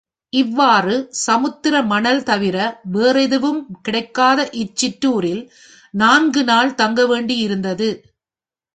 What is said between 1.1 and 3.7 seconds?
சமுத்திர மணல் தவிர வேறெதுவும்